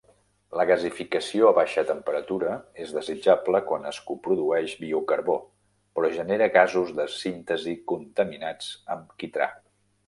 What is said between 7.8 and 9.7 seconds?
contaminats amb quitrà.